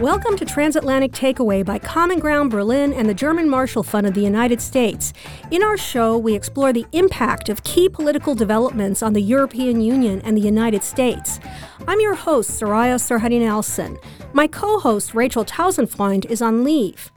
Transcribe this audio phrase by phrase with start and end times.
[0.00, 4.20] Welcome to Transatlantic Takeaway by Common Ground Berlin and the German Marshall Fund of the
[4.20, 5.12] United States.
[5.50, 10.20] In our show, we explore the impact of key political developments on the European Union
[10.20, 11.40] and the United States.
[11.88, 13.98] I'm your host, Soraya Sarhaddi Nelson.
[14.32, 17.10] My co host, Rachel Tausendfreund, is on leave.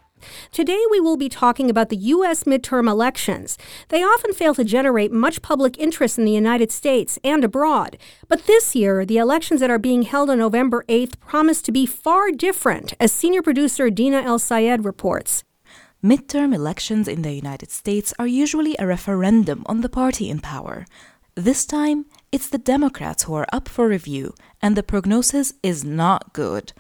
[0.52, 2.44] Today, we will be talking about the U.S.
[2.44, 3.58] midterm elections.
[3.90, 7.98] They often fail to generate much public interest in the United States and abroad.
[8.28, 11.86] But this year, the elections that are being held on November 8th promise to be
[11.86, 15.44] far different, as senior producer Dina Elsayed reports.
[16.04, 20.86] Midterm elections in the United States are usually a referendum on the party in power.
[21.36, 26.34] This time, it's the Democrats who are up for review, and the prognosis is not
[26.34, 26.74] good.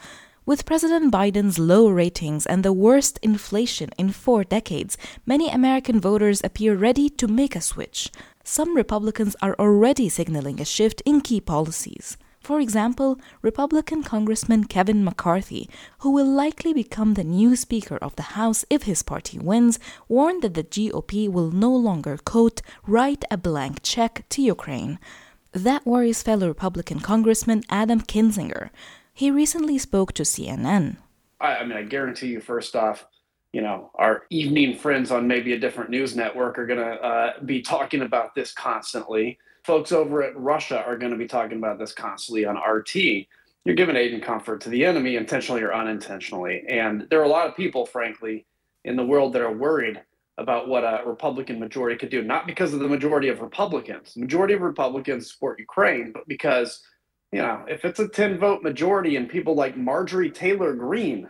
[0.51, 6.41] With President Biden's low ratings and the worst inflation in four decades, many American voters
[6.43, 8.11] appear ready to make a switch.
[8.43, 12.17] Some Republicans are already signaling a shift in key policies.
[12.41, 18.35] For example, Republican Congressman Kevin McCarthy, who will likely become the new Speaker of the
[18.35, 19.79] House if his party wins,
[20.09, 24.99] warned that the GOP will no longer, quote, write a blank check to Ukraine.
[25.53, 28.69] That worries fellow Republican Congressman Adam Kinzinger.
[29.21, 30.97] He recently spoke to CNN.
[31.39, 33.05] I, I mean, I guarantee you, first off,
[33.53, 37.33] you know, our evening friends on maybe a different news network are going to uh,
[37.45, 39.37] be talking about this constantly.
[39.63, 42.95] Folks over at Russia are going to be talking about this constantly on RT.
[42.95, 46.63] You're giving aid and comfort to the enemy intentionally or unintentionally.
[46.67, 48.47] And there are a lot of people, frankly,
[48.85, 50.01] in the world that are worried
[50.39, 54.15] about what a Republican majority could do, not because of the majority of Republicans.
[54.15, 56.81] The majority of Republicans support Ukraine, but because
[57.31, 61.29] you know, if it's a 10 vote majority and people like Marjorie Taylor Greene,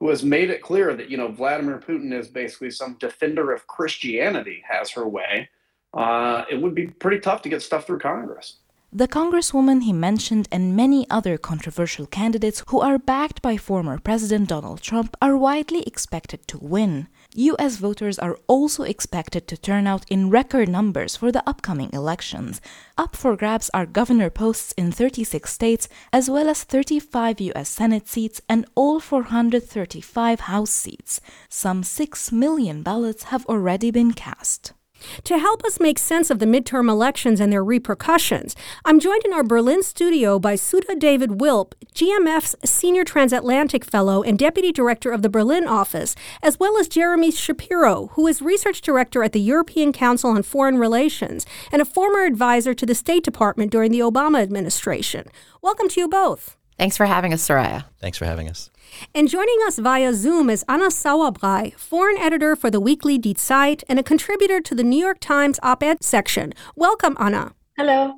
[0.00, 3.66] who has made it clear that, you know, Vladimir Putin is basically some defender of
[3.66, 5.48] Christianity, has her way,
[5.94, 8.58] uh, it would be pretty tough to get stuff through Congress.
[8.96, 14.48] The congresswoman he mentioned and many other controversial candidates who are backed by former President
[14.48, 17.08] Donald Trump are widely expected to win.
[17.34, 22.62] US voters are also expected to turn out in record numbers for the upcoming elections.
[22.96, 28.08] Up for grabs are governor posts in 36 states, as well as 35 US Senate
[28.08, 31.20] seats and all 435 House seats.
[31.50, 34.72] Some 6 million ballots have already been cast.
[35.24, 39.32] To help us make sense of the midterm elections and their repercussions, I'm joined in
[39.32, 45.28] our Berlin studio by Sudha David-Wilp, GMF's Senior Transatlantic Fellow and Deputy Director of the
[45.28, 50.30] Berlin office, as well as Jeremy Shapiro, who is Research Director at the European Council
[50.30, 55.26] on Foreign Relations and a former advisor to the State Department during the Obama administration.
[55.62, 56.56] Welcome to you both.
[56.78, 57.84] Thanks for having us, Soraya.
[58.00, 58.70] Thanks for having us.
[59.14, 63.82] And joining us via Zoom is Anna Sauerbrey, foreign editor for the weekly Die Zeit
[63.88, 66.52] and a contributor to the New York Times op ed section.
[66.76, 67.52] Welcome, Anna.
[67.76, 68.14] Hello.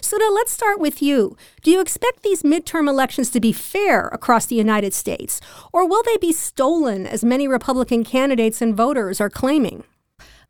[0.00, 1.36] Sudha, let's start with you.
[1.62, 5.40] Do you expect these midterm elections to be fair across the United States,
[5.72, 9.84] or will they be stolen, as many Republican candidates and voters are claiming?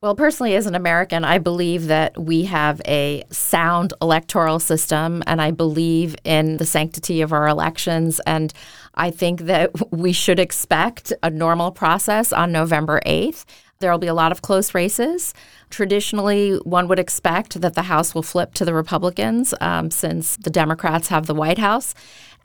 [0.01, 5.43] Well, personally, as an American, I believe that we have a sound electoral system, and
[5.43, 8.21] I believe in the sanctity of our elections.
[8.21, 8.53] And
[8.95, 13.45] I think that we should expect a normal process on November 8th.
[13.81, 15.35] There will be a lot of close races.
[15.69, 20.51] Traditionally, one would expect that the House will flip to the Republicans um, since the
[20.51, 21.93] Democrats have the White House.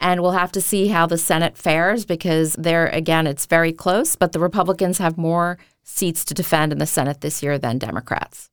[0.01, 4.15] And we'll have to see how the Senate fares because there, again, it's very close,
[4.15, 8.49] but the Republicans have more seats to defend in the Senate this year than Democrats.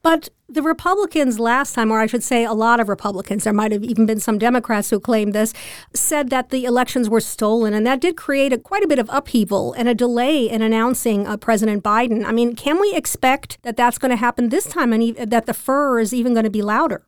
[0.00, 3.72] But the Republicans last time, or I should say a lot of Republicans, there might
[3.72, 5.52] have even been some Democrats who claimed this,
[5.94, 7.74] said that the elections were stolen.
[7.74, 11.26] And that did create a, quite a bit of upheaval and a delay in announcing
[11.26, 12.24] uh, President Biden.
[12.24, 15.46] I mean, can we expect that that's going to happen this time and e- that
[15.46, 17.02] the fur is even going to be louder?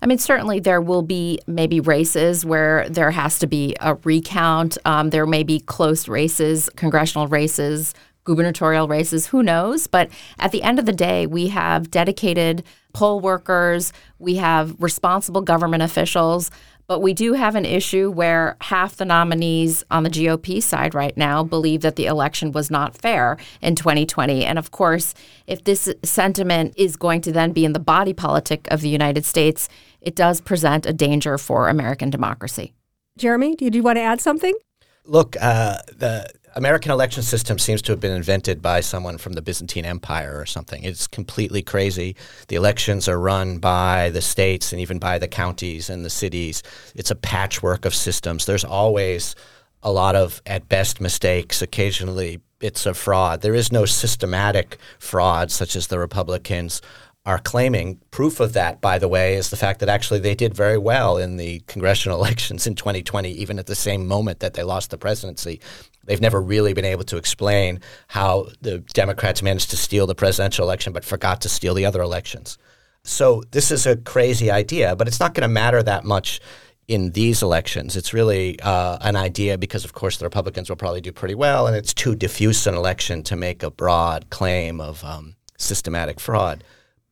[0.00, 4.78] I mean, certainly there will be maybe races where there has to be a recount.
[4.84, 7.92] Um, there may be close races, congressional races,
[8.24, 9.86] gubernatorial races, who knows?
[9.86, 15.42] But at the end of the day, we have dedicated poll workers, we have responsible
[15.42, 16.50] government officials,
[16.86, 21.16] but we do have an issue where half the nominees on the GOP side right
[21.16, 24.44] now believe that the election was not fair in 2020.
[24.44, 25.14] And of course,
[25.46, 29.24] if this sentiment is going to then be in the body politic of the United
[29.24, 29.68] States,
[30.00, 32.74] it does present a danger for American democracy.
[33.16, 34.54] Jeremy, do you want to add something?
[35.06, 39.42] Look, uh, the American election system seems to have been invented by someone from the
[39.42, 40.84] Byzantine Empire or something.
[40.84, 42.14] It's completely crazy.
[42.46, 46.62] The elections are run by the states and even by the counties and the cities.
[46.94, 48.46] It's a patchwork of systems.
[48.46, 49.34] There's always
[49.82, 51.60] a lot of, at best, mistakes.
[51.60, 53.40] Occasionally, it's a fraud.
[53.40, 56.80] There is no systematic fraud such as the Republicans
[57.26, 58.00] are claiming.
[58.10, 61.16] Proof of that, by the way, is the fact that actually they did very well
[61.16, 64.98] in the congressional elections in 2020, even at the same moment that they lost the
[64.98, 65.60] presidency.
[66.06, 70.64] They've never really been able to explain how the Democrats managed to steal the presidential
[70.64, 72.58] election but forgot to steal the other elections.
[73.04, 76.40] So this is a crazy idea, but it's not going to matter that much
[76.88, 77.96] in these elections.
[77.96, 81.66] It's really uh, an idea because, of course, the Republicans will probably do pretty well,
[81.66, 86.64] and it's too diffuse an election to make a broad claim of um, systematic fraud.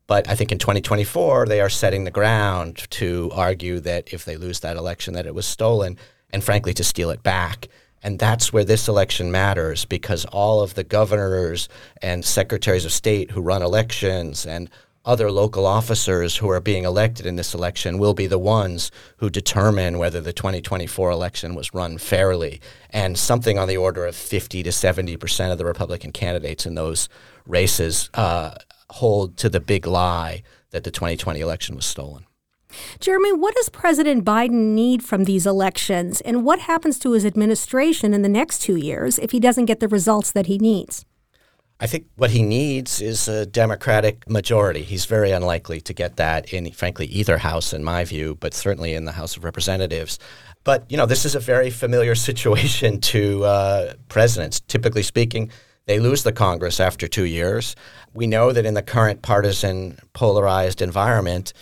[0.06, 4.36] But I think in 2024, they are setting the ground to argue that if they
[4.36, 5.96] lose that election, that it was stolen,
[6.30, 7.68] and frankly, to steal it back.
[8.02, 11.68] And that's where this election matters because all of the governors
[12.00, 14.68] and secretaries of state who run elections and
[15.04, 19.28] other local officers who are being elected in this election will be the ones who
[19.28, 22.60] determine whether the 2024 election was run fairly.
[22.90, 26.74] And something on the order of 50 to 70 percent of the Republican candidates in
[26.74, 27.08] those
[27.46, 28.54] races uh,
[28.90, 32.24] hold to the big lie that the 2020 election was stolen.
[33.00, 38.14] Jeremy, what does President Biden need from these elections, and what happens to his administration
[38.14, 41.04] in the next two years if he doesn't get the results that he needs?
[41.82, 44.82] I think what he needs is a Democratic majority.
[44.82, 48.94] He's very unlikely to get that in, frankly, either house, in my view, but certainly
[48.94, 50.20] in the House of Representatives.
[50.62, 54.60] But, you know, this is a very familiar situation to uh, presidents.
[54.60, 55.50] Typically speaking,
[55.86, 57.74] they lose the Congress after two years.
[58.14, 61.52] We know that in the current partisan, polarized environment,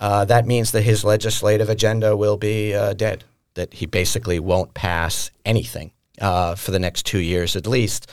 [0.00, 3.24] uh, that means that his legislative agenda will be uh, dead,
[3.54, 8.10] that he basically won't pass anything uh, for the next two years at least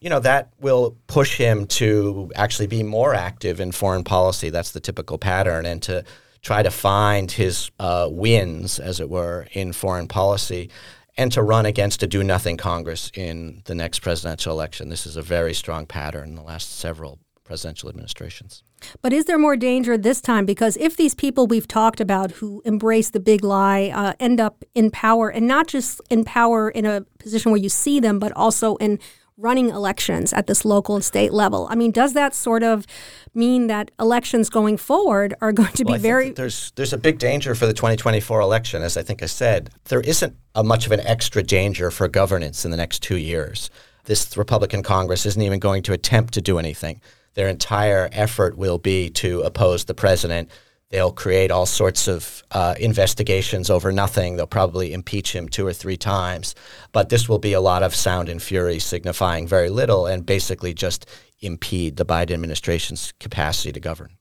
[0.00, 4.48] you know, that will push him to actually be more active in foreign policy.
[4.48, 6.04] That's the typical pattern, and to
[6.40, 10.70] try to find his uh, wins, as it were, in foreign policy,
[11.18, 14.88] and to run against a do nothing Congress in the next presidential election.
[14.88, 17.18] This is a very strong pattern in the last several
[17.50, 18.62] presidential administrations.
[19.02, 20.46] But is there more danger this time?
[20.46, 24.62] Because if these people we've talked about who embrace the big lie uh, end up
[24.72, 28.30] in power, and not just in power in a position where you see them, but
[28.36, 29.00] also in
[29.36, 31.66] running elections at this local and state level.
[31.68, 32.86] I mean, does that sort of
[33.34, 37.18] mean that elections going forward are going to well, be very there's there's a big
[37.18, 39.70] danger for the 2024 election as I think I said.
[39.86, 43.70] There isn't a much of an extra danger for governance in the next 2 years.
[44.04, 47.00] This Republican Congress isn't even going to attempt to do anything.
[47.34, 50.50] Their entire effort will be to oppose the president
[50.90, 54.36] They'll create all sorts of uh, investigations over nothing.
[54.36, 56.56] They'll probably impeach him two or three times.
[56.90, 60.74] But this will be a lot of sound and fury signifying very little and basically
[60.74, 61.06] just
[61.40, 64.16] impede the Biden administration's capacity to govern.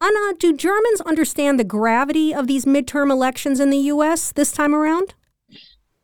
[0.00, 4.32] Anna, do Germans understand the gravity of these midterm elections in the U.S.
[4.32, 5.14] this time around?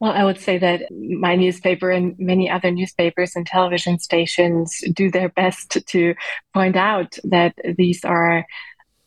[0.03, 5.13] Well, I would say that my newspaper and many other newspapers and television stations do
[5.13, 6.15] their best to
[6.53, 8.45] point out that these are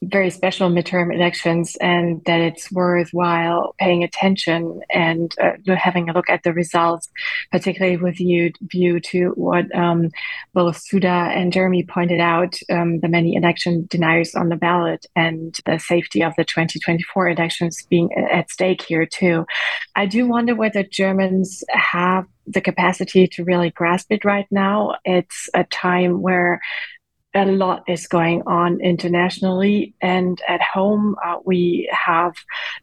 [0.04, 6.30] very special midterm elections and that it's worthwhile paying attention and uh, having a look
[6.30, 7.10] at the results,
[7.52, 10.10] particularly with you, view to what um,
[10.54, 15.58] both Sudha and Jeremy pointed out um, the many election deniers on the ballot and
[15.66, 19.46] the safety of the 2024 elections being at stake here, too.
[19.96, 24.96] I do wonder whether Germans have the capacity to really grasp it right now.
[25.04, 26.62] It's a time where
[27.36, 31.16] a lot is going on internationally and at home.
[31.24, 32.34] Uh, we have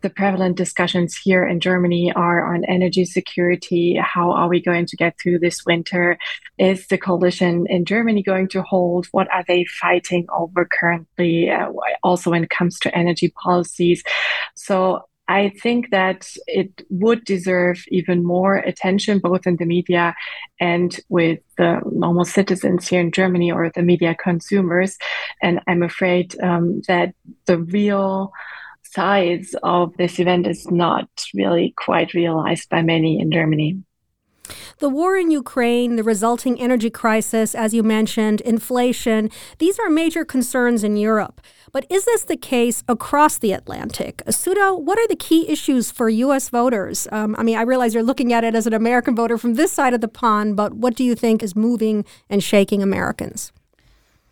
[0.03, 3.97] the prevalent discussions here in Germany are on energy security.
[3.97, 6.19] How are we going to get through this winter?
[6.59, 9.07] Is the coalition in Germany going to hold?
[9.13, 11.51] What are they fighting over currently?
[11.51, 11.71] Uh,
[12.03, 14.03] also, when it comes to energy policies.
[14.55, 20.15] So I think that it would deserve even more attention, both in the media
[20.61, 24.99] and with the normal citizens here in Germany or the media consumers.
[25.41, 27.15] And I'm afraid um, that
[27.47, 28.33] the real
[28.83, 33.83] size of this event is not really quite realized by many in Germany.
[34.79, 40.25] The war in Ukraine, the resulting energy crisis, as you mentioned, inflation, these are major
[40.25, 41.41] concerns in Europe.
[41.73, 44.23] But is this the case across the Atlantic?
[44.29, 46.51] Sudha, what are the key issues for U.S.
[46.51, 47.09] voters?
[47.11, 49.73] Um, I mean, I realize you're looking at it as an American voter from this
[49.73, 53.53] side of the pond, but what do you think is moving and shaking Americans?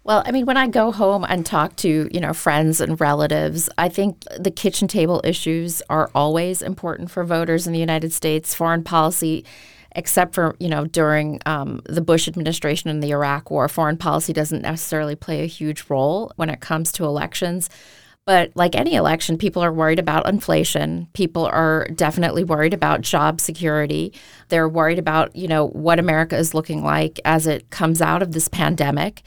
[0.02, 3.68] Well, I mean, when I go home and talk to, you know, friends and relatives,
[3.78, 8.54] I think the kitchen table issues are always important for voters in the United States.
[8.54, 9.44] Foreign policy
[9.92, 14.32] except for you know during um, the Bush administration and the Iraq War, foreign policy
[14.32, 17.68] doesn't necessarily play a huge role when it comes to elections.
[18.26, 21.08] But like any election, people are worried about inflation.
[21.14, 24.12] People are definitely worried about job security.
[24.48, 28.32] They're worried about you know what America is looking like as it comes out of
[28.32, 29.22] this pandemic,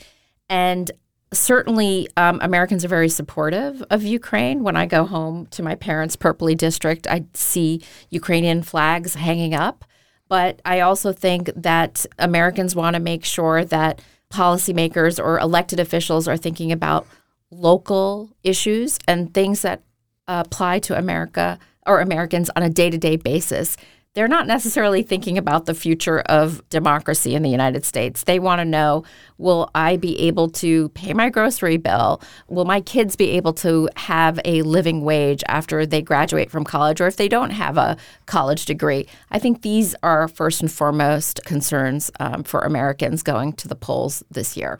[0.49, 0.91] and
[1.33, 4.63] certainly um, Americans are very supportive of Ukraine.
[4.63, 9.83] When I go home to my parents' purpley district, I see Ukrainian flags hanging up.
[10.33, 16.27] But I also think that Americans want to make sure that policymakers or elected officials
[16.27, 17.05] are thinking about
[17.51, 19.83] local issues and things that
[20.27, 23.77] apply to America or Americans on a day to day basis
[24.13, 28.23] they're not necessarily thinking about the future of democracy in the United States.
[28.23, 29.03] They want to know
[29.37, 32.21] will I be able to pay my grocery bill?
[32.47, 37.01] Will my kids be able to have a living wage after they graduate from college
[37.01, 39.07] or if they don't have a college degree?
[39.31, 44.23] I think these are first and foremost concerns um, for Americans going to the polls
[44.29, 44.79] this year.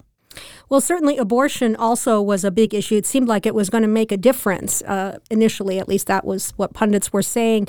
[0.70, 2.96] Well, certainly abortion also was a big issue.
[2.96, 6.26] It seemed like it was going to make a difference uh, initially, at least that
[6.26, 7.68] was what pundits were saying.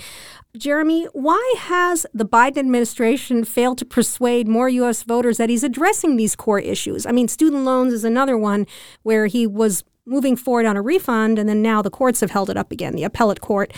[0.56, 5.02] Jeremy, why has the Biden administration failed to persuade more U.S.
[5.02, 7.06] voters that he's addressing these core issues?
[7.06, 8.68] I mean, student loans is another one
[9.02, 12.50] where he was moving forward on a refund, and then now the courts have held
[12.50, 13.72] it up again, the appellate court.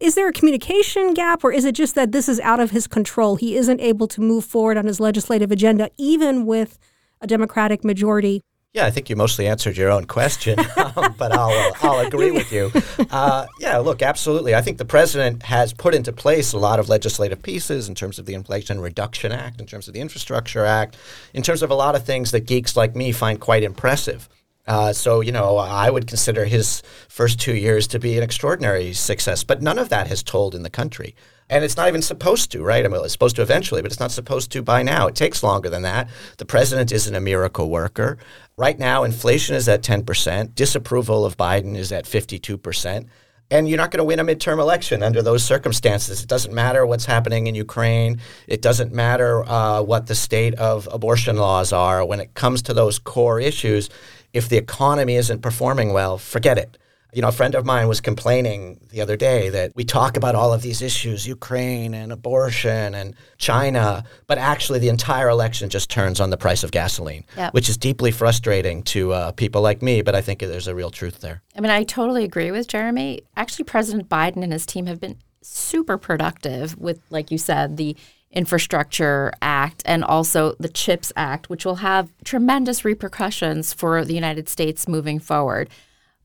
[0.00, 2.86] Is there a communication gap, or is it just that this is out of his
[2.86, 3.36] control?
[3.36, 6.78] He isn't able to move forward on his legislative agenda, even with
[7.20, 8.40] a Democratic majority
[8.72, 10.58] yeah, I think you mostly answered your own question,
[10.96, 12.72] um, but I'll, uh, I'll agree with you.
[13.10, 14.54] Uh, yeah, look, absolutely.
[14.54, 18.18] I think the president has put into place a lot of legislative pieces in terms
[18.18, 20.96] of the Inflation Reduction Act, in terms of the Infrastructure Act,
[21.34, 24.28] in terms of a lot of things that geeks like me find quite impressive.
[24.66, 28.94] Uh, so, you know, I would consider his first two years to be an extraordinary
[28.94, 31.14] success, but none of that has told in the country.
[31.52, 32.82] And it's not even supposed to, right?
[32.82, 35.06] I mean, it's supposed to eventually, but it's not supposed to by now.
[35.06, 36.08] It takes longer than that.
[36.38, 38.16] The president isn't a miracle worker.
[38.56, 40.54] Right now, inflation is at 10%.
[40.54, 43.06] Disapproval of Biden is at 52%.
[43.50, 46.22] And you're not going to win a midterm election under those circumstances.
[46.22, 48.18] It doesn't matter what's happening in Ukraine.
[48.46, 52.02] It doesn't matter uh, what the state of abortion laws are.
[52.02, 53.90] When it comes to those core issues,
[54.32, 56.78] if the economy isn't performing well, forget it.
[57.14, 60.34] You know, a friend of mine was complaining the other day that we talk about
[60.34, 65.90] all of these issues, Ukraine and abortion and China, but actually the entire election just
[65.90, 67.52] turns on the price of gasoline, yep.
[67.52, 70.90] which is deeply frustrating to uh, people like me, but I think there's a real
[70.90, 71.42] truth there.
[71.54, 73.20] I mean, I totally agree with Jeremy.
[73.36, 77.94] Actually, President Biden and his team have been super productive with, like you said, the
[78.30, 84.48] Infrastructure Act and also the CHIPS Act, which will have tremendous repercussions for the United
[84.48, 85.68] States moving forward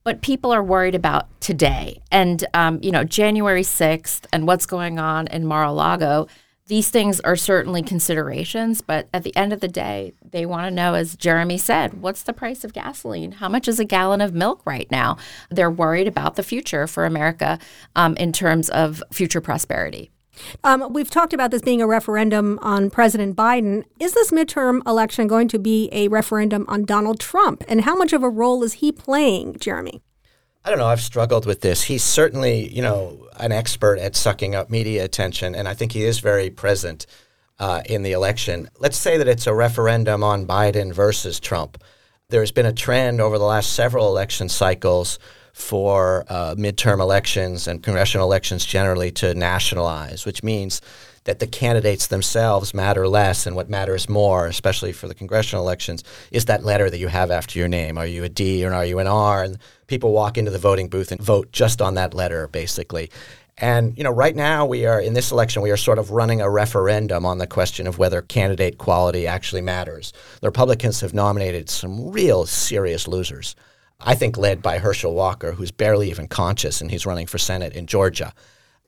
[0.08, 2.00] but people are worried about today.
[2.14, 6.30] And, um, you know, January 6th and what's going on in Mar a Lago,
[6.68, 8.80] these things are certainly considerations.
[8.80, 12.24] But at the end of the day, they want to know, as Jeremy said, what's
[12.24, 13.34] the price of gasoline?
[13.34, 15.18] How much is a gallon of milk right now?
[15.50, 17.60] They're worried about the future for America
[17.94, 20.10] um, in terms of future prosperity.
[20.63, 23.84] Um, we've talked about this being a referendum on President Biden.
[24.00, 27.63] Is this midterm election going to be a referendum on Donald Trump?
[27.67, 30.01] And how much of a role is he playing, Jeremy?
[30.63, 30.88] I don't know.
[30.88, 31.84] I've struggled with this.
[31.84, 36.03] He's certainly, you know, an expert at sucking up media attention, and I think he
[36.03, 37.06] is very present
[37.60, 38.70] uh, in the election.
[38.77, 41.82] Let's say that it's a referendum on Biden versus Trump.
[42.29, 45.20] There's been a trend over the last several election cycles
[45.58, 50.82] for uh, midterm elections and congressional elections generally to nationalize, which means
[51.24, 56.04] that the candidates themselves matter less and what matters more, especially for the congressional elections,
[56.32, 57.98] is that letter that you have after your name.
[57.98, 59.44] Are you a D or are you an R?
[59.44, 63.10] And people walk into the voting booth and vote just on that letter, basically.
[63.58, 66.40] And you know, right now we are in this election we are sort of running
[66.40, 70.14] a referendum on the question of whether candidate quality actually matters.
[70.42, 73.56] The Republicans have nominated some real serious losers.
[74.00, 77.74] I think led by Herschel Walker, who's barely even conscious, and he's running for Senate
[77.74, 78.34] in Georgia.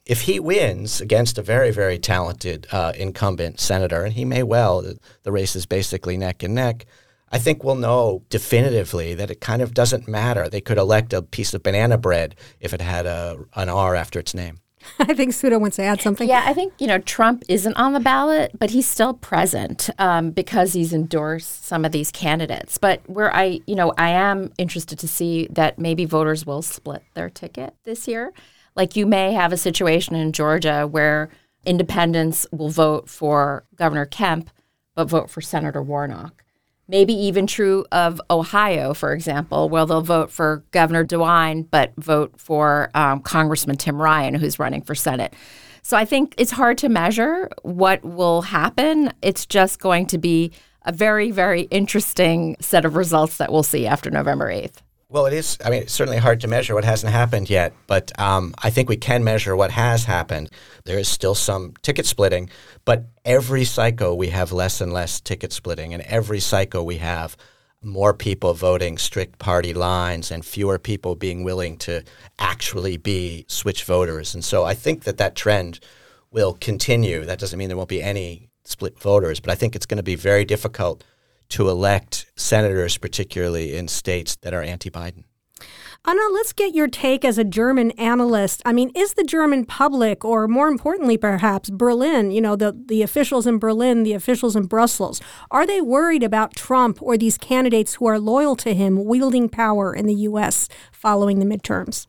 [0.05, 4.81] If he wins against a very, very talented uh, incumbent senator, and he may well,
[5.23, 6.85] the race is basically neck and neck,
[7.31, 10.49] I think we'll know definitively that it kind of doesn't matter.
[10.49, 14.19] They could elect a piece of banana bread if it had a, an R after
[14.19, 14.61] its name.
[14.99, 16.27] I think Sudha wants to add something.
[16.27, 20.31] Yeah, I think you know Trump isn't on the ballot, but he's still present um,
[20.31, 22.77] because he's endorsed some of these candidates.
[22.77, 27.03] But where I, you know, I am interested to see that maybe voters will split
[27.13, 28.33] their ticket this year.
[28.75, 31.29] Like you may have a situation in Georgia where
[31.65, 34.49] independents will vote for Governor Kemp,
[34.95, 36.43] but vote for Senator Warnock
[36.89, 42.33] maybe even true of Ohio, for example, where they'll vote for Governor DeWine but vote
[42.37, 45.33] for um, Congressman Tim Ryan, who's running for Senate.
[45.83, 49.13] So I think it's hard to measure what will happen.
[49.21, 50.51] It's just going to be
[50.83, 54.77] a very, very interesting set of results that we'll see after November 8th.
[55.11, 55.57] Well, it is.
[55.65, 58.89] I mean, it's certainly hard to measure what hasn't happened yet, but um, I think
[58.89, 60.51] we can measure what has happened.
[60.85, 62.51] There is still some ticket splitting,
[62.85, 67.35] but every cycle we have less and less ticket splitting, and every cycle we have
[67.81, 72.03] more people voting strict party lines and fewer people being willing to
[72.37, 74.35] actually be switch voters.
[74.35, 75.79] And so I think that that trend
[76.29, 77.25] will continue.
[77.25, 80.03] That doesn't mean there won't be any split voters, but I think it's going to
[80.03, 81.03] be very difficult
[81.49, 85.23] to elect senators, particularly in states that are anti Biden.
[86.05, 88.61] Anna, let's get your take as a German analyst.
[88.65, 93.01] I mean, is the German public, or more importantly, perhaps Berlin, you know, the, the
[93.01, 95.19] officials in Berlin, the officials in Brussels,
[95.51, 99.93] are they worried about Trump or these candidates who are loyal to him wielding power
[99.93, 100.69] in the U.S.
[100.93, 102.07] following the midterms?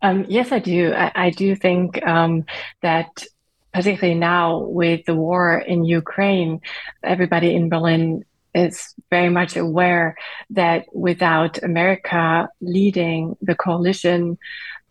[0.00, 0.92] Um, yes, I do.
[0.92, 2.46] I, I do think um,
[2.80, 3.24] that
[3.72, 6.60] particularly now with the war in Ukraine,
[7.02, 10.16] everybody in Berlin is very much aware
[10.50, 14.38] that without America leading the coalition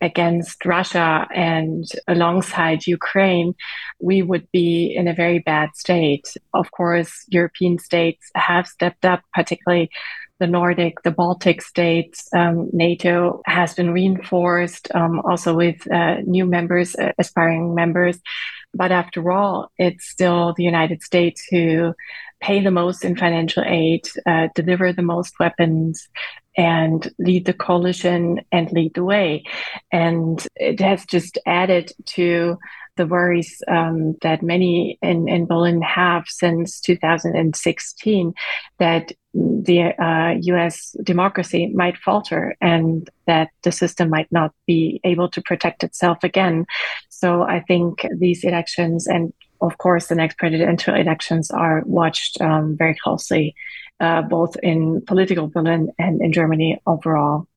[0.00, 3.54] against Russia and alongside Ukraine,
[4.00, 6.34] we would be in a very bad state.
[6.54, 9.90] Of course, European states have stepped up, particularly
[10.38, 12.28] the Nordic, the Baltic states.
[12.32, 18.20] Um, NATO has been reinforced, um, also with uh, new members, uh, aspiring members.
[18.74, 21.94] But after all, it's still the United States who
[22.40, 26.08] pay the most in financial aid, uh, deliver the most weapons,
[26.56, 29.44] and lead the coalition and lead the way.
[29.92, 32.58] And it has just added to
[32.98, 38.34] the worries um, that many in, in Berlin have since 2016
[38.78, 45.30] that the uh, US democracy might falter and that the system might not be able
[45.30, 46.66] to protect itself again.
[47.08, 52.76] So I think these elections and of course, the next presidential elections are watched um,
[52.76, 53.56] very closely,
[53.98, 57.48] uh, both in political Berlin and in Germany overall.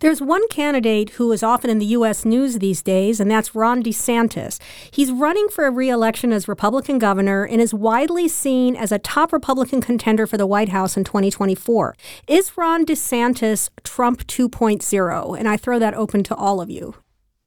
[0.00, 2.24] There's one candidate who is often in the U.S.
[2.24, 4.60] news these days, and that's Ron DeSantis.
[4.90, 9.32] He's running for a reelection as Republican governor and is widely seen as a top
[9.32, 11.96] Republican contender for the White House in 2024.
[12.26, 15.38] Is Ron DeSantis Trump 2.0?
[15.38, 16.94] And I throw that open to all of you.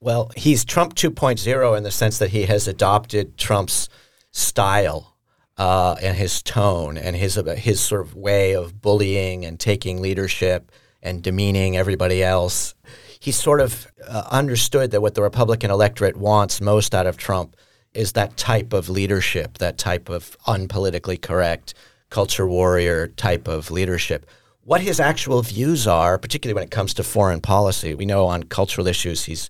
[0.01, 3.89] Well, he's Trump 2.0 in the sense that he has adopted Trump's
[4.31, 5.17] style
[5.57, 10.71] uh, and his tone and his his sort of way of bullying and taking leadership
[11.01, 12.75] and demeaning everybody else.
[13.19, 17.55] He sort of uh, understood that what the Republican electorate wants most out of Trump
[17.93, 21.73] is that type of leadership, that type of unpolitically correct
[22.09, 24.25] culture warrior type of leadership.
[24.61, 28.43] What his actual views are, particularly when it comes to foreign policy, we know on
[28.43, 29.49] cultural issues he's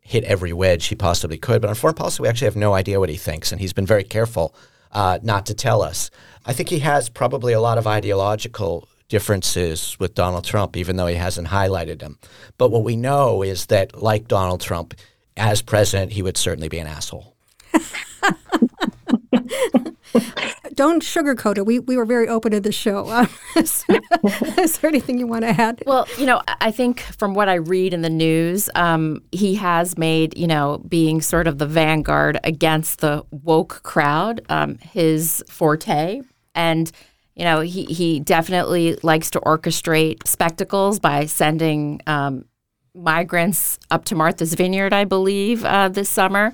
[0.00, 1.60] hit every wedge he possibly could.
[1.60, 3.86] But on foreign policy, we actually have no idea what he thinks, and he's been
[3.86, 4.54] very careful
[4.92, 6.10] uh, not to tell us.
[6.44, 11.06] I think he has probably a lot of ideological differences with Donald Trump, even though
[11.06, 12.18] he hasn't highlighted them.
[12.56, 14.94] But what we know is that, like Donald Trump,
[15.36, 17.36] as president, he would certainly be an asshole.
[20.80, 21.66] don't sugarcoat it.
[21.66, 23.06] We, we were very open to the show.
[23.06, 23.84] Uh, is,
[24.56, 25.82] is, there anything you want to add?
[25.84, 29.98] Well, you know, I think from what I read in the news, um, he has
[29.98, 36.22] made, you know, being sort of the vanguard against the woke crowd um, his forte.
[36.54, 36.90] And,
[37.40, 42.44] you know, he, he definitely likes to orchestrate spectacles by sending um,
[42.94, 46.52] migrants up to Martha's Vineyard, I believe, uh, this summer.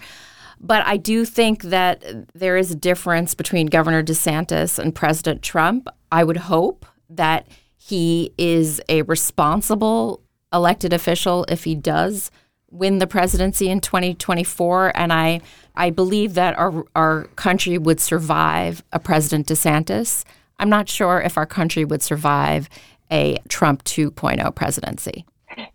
[0.61, 2.05] But I do think that
[2.37, 5.89] there is a difference between Governor DeSantis and President Trump.
[6.13, 10.23] I would hope that he is a responsible
[10.53, 12.31] elected official if he does
[12.71, 15.41] win the presidency in 2024 and I
[15.75, 20.25] I believe that our our country would survive a President DeSantis.
[20.59, 22.69] I'm not sure if our country would survive
[23.11, 25.27] a Trump 2.0 presidency.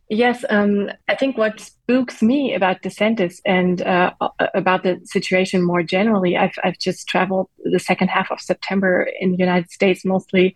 [0.09, 4.11] Yes, um, I think what spooks me about DeSantis and uh,
[4.53, 9.31] about the situation more generally, I've, I've just traveled the second half of September in
[9.31, 10.53] the United States, mostly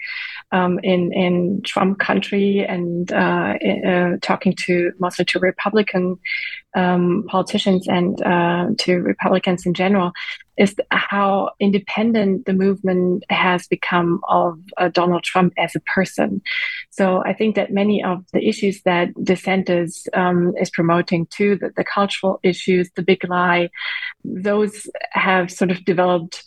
[0.51, 3.53] um, in in Trump country, and uh,
[3.87, 6.19] uh, talking to mostly to Republican
[6.75, 10.11] um, politicians and uh, to Republicans in general
[10.57, 16.41] is how independent the movement has become of uh, Donald Trump as a person.
[16.89, 21.71] So I think that many of the issues that DeSantis um, is promoting too, the,
[21.75, 23.69] the cultural issues, the big lie,
[24.23, 26.43] those have sort of developed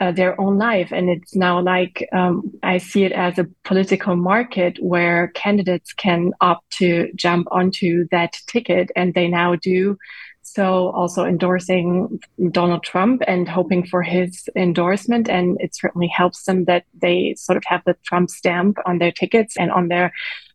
[0.00, 0.92] uh, their own life.
[0.92, 6.32] And it's now like um, I see it as a political market where candidates can
[6.40, 9.98] opt to jump onto that ticket, and they now do
[10.42, 15.28] so also endorsing Donald Trump and hoping for his endorsement.
[15.28, 19.12] And it certainly helps them that they sort of have the Trump stamp on their
[19.12, 20.12] tickets and on their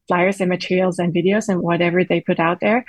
[0.08, 2.86] flyers and materials and videos and whatever they put out there.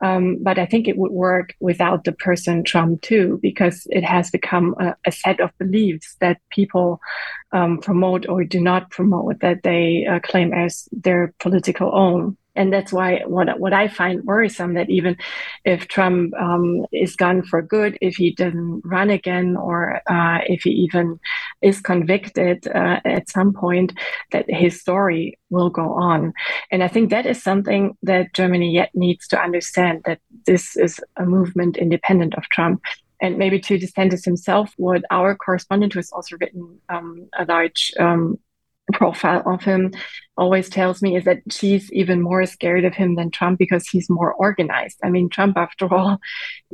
[0.00, 4.30] Um, but I think it would work without the person Trump too, because it has
[4.30, 7.00] become a, a set of beliefs that people
[7.52, 12.72] um, promote or do not promote that they uh, claim as their political own and
[12.72, 15.16] that's why what what I find worrisome that even
[15.64, 20.62] if Trump um, is gone for good, if he doesn't run again, or uh, if
[20.62, 21.20] he even
[21.62, 23.92] is convicted uh, at some point,
[24.32, 26.32] that his story will go on.
[26.70, 31.00] And I think that is something that Germany yet needs to understand that this is
[31.16, 32.82] a movement independent of Trump
[33.20, 37.92] and maybe to DeSantis himself, what our correspondent who has also written um, a large
[37.98, 38.38] um,
[38.92, 39.92] profile of him
[40.38, 44.08] always tells me is that she's even more scared of him than Trump because he's
[44.08, 44.96] more organized.
[45.02, 46.18] I mean, Trump, after all,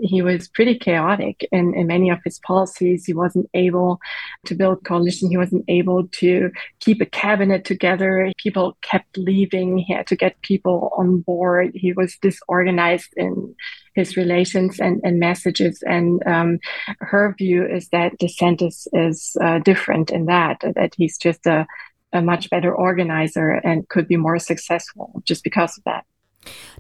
[0.01, 3.07] he was pretty chaotic in, in many of his policies.
[3.07, 4.01] He wasn't able
[4.47, 5.31] to build coalition.
[5.31, 6.51] He wasn't able to
[6.81, 8.31] keep a cabinet together.
[8.37, 9.79] People kept leaving.
[9.79, 11.73] He had to get people on board.
[11.75, 13.55] He was disorganized in
[13.95, 15.83] his relations and, and messages.
[15.87, 16.59] And um,
[17.01, 21.67] her view is that DeSantis is uh, different in that, that he's just a
[22.15, 26.05] a much better organizer and could be more successful just because of that.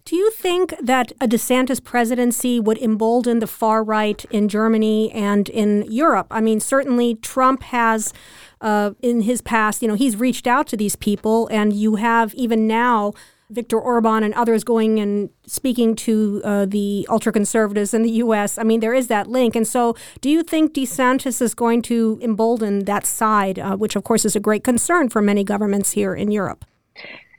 [0.04, 5.48] Do you think that a DeSantis presidency would embolden the far right in Germany and
[5.48, 6.26] in Europe?
[6.30, 8.12] I mean, certainly Trump has,
[8.60, 12.34] uh, in his past, you know, he's reached out to these people, and you have
[12.34, 13.14] even now
[13.50, 18.58] Viktor Orban and others going and speaking to uh, the ultra conservatives in the U.S.
[18.58, 19.54] I mean, there is that link.
[19.54, 24.04] And so, do you think DeSantis is going to embolden that side, uh, which, of
[24.04, 26.64] course, is a great concern for many governments here in Europe?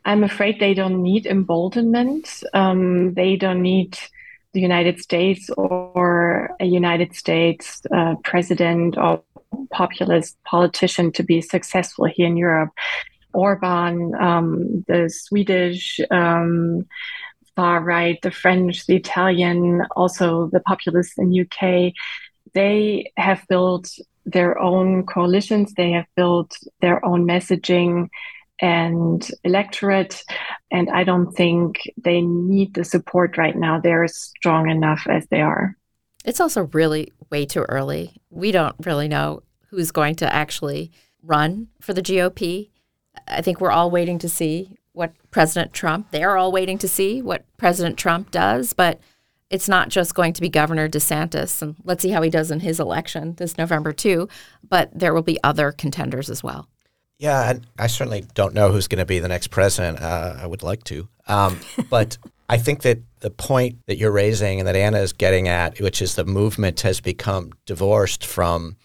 [0.06, 2.44] I'm afraid they don't need emboldenment.
[2.54, 3.98] Um, they don't need
[4.54, 9.22] the United States or a United States uh, president or
[9.72, 12.72] populist politician to be successful here in Europe.
[13.36, 16.86] Orban, um, the Swedish um,
[17.56, 21.94] far right, the French, the Italian, also the populists in UK,
[22.54, 23.90] they have built
[24.26, 25.74] their own coalitions.
[25.74, 28.10] They have built their own messaging
[28.60, 30.24] and electorate.
[30.72, 33.80] And I don't think they need the support right now.
[33.80, 35.76] They're strong enough as they are.
[36.24, 38.16] It's also really way too early.
[38.30, 42.70] We don't really know who's going to actually run for the GOP.
[43.28, 47.22] I think we're all waiting to see what President Trump, they're all waiting to see
[47.22, 49.00] what President Trump does, but
[49.50, 52.62] it's not just going to be Governor DeSantis, and let's see how he does in
[52.62, 54.28] his election this November too,
[54.68, 56.68] but there will be other contenders as well.
[57.18, 60.02] Yeah, I certainly don't know who's going to be the next president.
[60.02, 61.08] Uh, I would like to.
[61.28, 62.18] Um, but
[62.50, 66.02] I think that the point that you're raising and that Anna is getting at, which
[66.02, 68.76] is the movement has become divorced from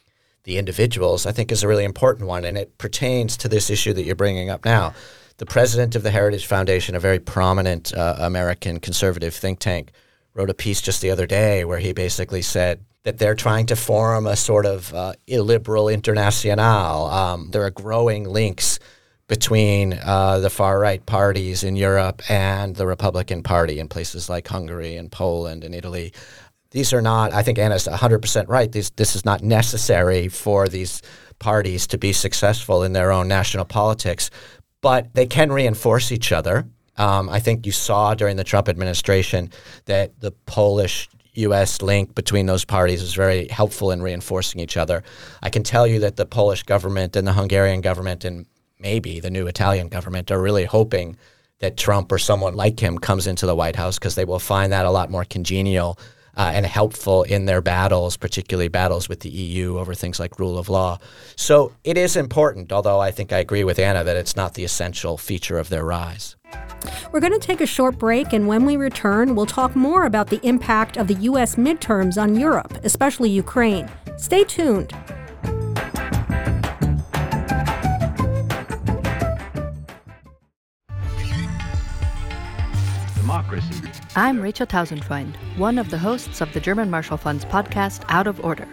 [0.44, 2.44] the individuals, I think is a really important one.
[2.44, 4.94] And it pertains to this issue that you're bringing up now.
[5.38, 9.90] The president of the Heritage Foundation, a very prominent uh, American conservative think tank,
[10.34, 13.76] wrote a piece just the other day where he basically said that they're trying to
[13.76, 17.06] form a sort of uh, illiberal international.
[17.06, 18.78] Um, there are growing links
[19.26, 24.46] between uh, the far right parties in Europe and the Republican Party in places like
[24.48, 26.12] Hungary and Poland and Italy
[26.70, 28.70] these are not, I think Anna's 100% right.
[28.70, 31.02] These, this is not necessary for these
[31.38, 34.30] parties to be successful in their own national politics,
[34.80, 36.66] but they can reinforce each other.
[36.96, 39.50] Um, I think you saw during the Trump administration
[39.86, 41.80] that the Polish U.S.
[41.82, 45.02] link between those parties is very helpful in reinforcing each other.
[45.42, 48.46] I can tell you that the Polish government and the Hungarian government and
[48.78, 51.16] maybe the new Italian government are really hoping
[51.60, 54.72] that Trump or someone like him comes into the White House because they will find
[54.72, 55.98] that a lot more congenial
[56.36, 60.58] uh, and helpful in their battles, particularly battles with the EU over things like rule
[60.58, 60.98] of law.
[61.36, 64.64] So it is important, although I think I agree with Anna that it's not the
[64.64, 66.36] essential feature of their rise.
[67.12, 70.28] We're going to take a short break, and when we return, we'll talk more about
[70.28, 71.56] the impact of the U.S.
[71.56, 73.90] midterms on Europe, especially Ukraine.
[74.16, 74.94] Stay tuned.
[83.16, 88.26] Democracy I'm Rachel Tausendfreund, one of the hosts of the German Marshall Fund's podcast Out
[88.26, 88.66] of Order.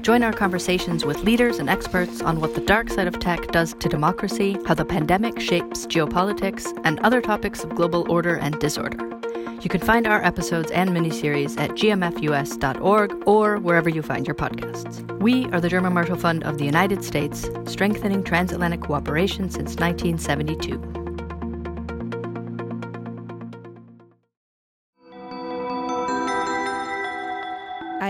[0.00, 3.74] Join our conversations with leaders and experts on what the dark side of tech does
[3.74, 8.96] to democracy, how the pandemic shapes geopolitics, and other topics of global order and disorder.
[9.60, 15.06] You can find our episodes and miniseries at gmfus.org or wherever you find your podcasts.
[15.20, 20.99] We are the German Marshall Fund of the United States, strengthening transatlantic cooperation since 1972.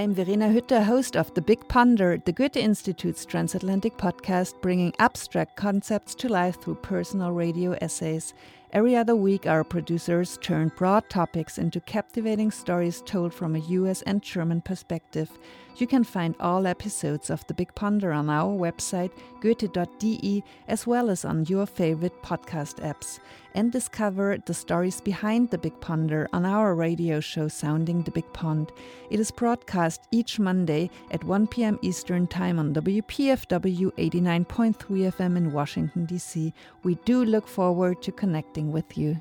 [0.01, 5.57] I'm Verena Hütter, host of The Big Ponder, the Goethe Institute's transatlantic podcast, bringing abstract
[5.57, 8.33] concepts to life through personal radio essays
[8.73, 14.03] Every other week, our producers turn broad topics into captivating stories told from a US
[14.03, 15.29] and German perspective.
[15.77, 19.11] You can find all episodes of The Big Ponder on our website,
[19.41, 23.19] goethe.de, as well as on your favorite podcast apps.
[23.55, 28.33] And discover the stories behind The Big Ponder on our radio show, Sounding the Big
[28.33, 28.73] Pond.
[29.11, 31.79] It is broadcast each Monday at 1 p.m.
[31.83, 36.55] Eastern Time on WPFW 89.3 FM in Washington, D.C.
[36.85, 39.21] We do look forward to connecting with you.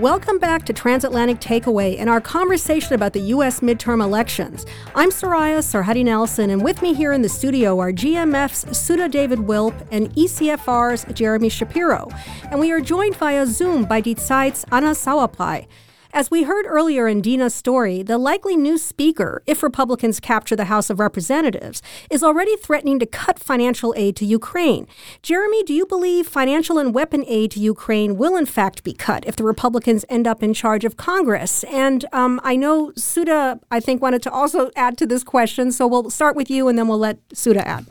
[0.00, 3.60] Welcome back to Transatlantic Takeaway and our conversation about the U.S.
[3.60, 4.64] midterm elections.
[4.94, 9.74] I'm Soraya Sarhaddi Nelson, and with me here in the studio are GMF's Sudha David-Wilp
[9.90, 12.08] and ECFR's Jeremy Shapiro.
[12.50, 15.66] And we are joined via Zoom by Die Zeit's Anna Sauerbrey.
[16.12, 20.64] As we heard earlier in Dina's story, the likely new speaker, if Republicans capture the
[20.64, 24.88] House of Representatives, is already threatening to cut financial aid to Ukraine.
[25.22, 29.24] Jeremy, do you believe financial and weapon aid to Ukraine will in fact be cut
[29.24, 31.62] if the Republicans end up in charge of Congress?
[31.64, 35.86] And um, I know Sudha, I think, wanted to also add to this question, so
[35.86, 37.86] we'll start with you and then we'll let Sudha add.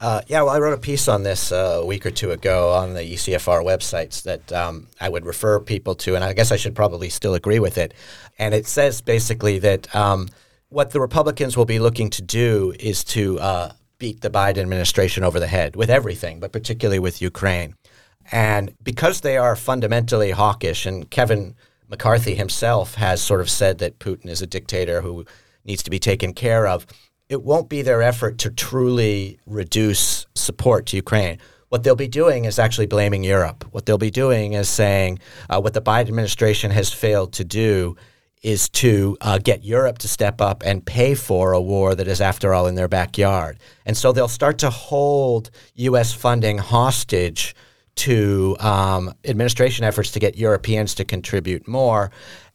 [0.00, 2.72] Uh, yeah, well, I wrote a piece on this uh, a week or two ago
[2.72, 6.56] on the ECFR websites that um, I would refer people to, and I guess I
[6.56, 7.94] should probably still agree with it.
[8.38, 10.28] And it says basically that um,
[10.68, 15.24] what the Republicans will be looking to do is to uh, beat the Biden administration
[15.24, 17.74] over the head with everything, but particularly with Ukraine.
[18.30, 21.56] And because they are fundamentally hawkish, and Kevin
[21.88, 25.24] McCarthy himself has sort of said that Putin is a dictator who
[25.64, 26.86] needs to be taken care of
[27.28, 31.38] it won't be their effort to truly reduce support to Ukraine.
[31.68, 33.64] What they'll be doing is actually blaming Europe.
[33.72, 35.18] What they'll be doing is saying
[35.50, 37.96] uh, what the Biden administration has failed to do
[38.42, 42.20] is to uh, get Europe to step up and pay for a war that is,
[42.20, 43.58] after all, in their backyard.
[43.84, 46.12] And so they'll start to hold U.S.
[46.12, 47.54] funding hostage
[47.96, 52.12] to um, administration efforts to get Europeans to contribute more.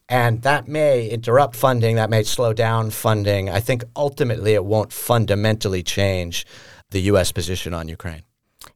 [0.10, 3.50] And that may interrupt funding, that may slow down funding.
[3.50, 6.46] I think ultimately it won't fundamentally change
[6.92, 7.32] the U.S.
[7.32, 8.24] position on Ukraine.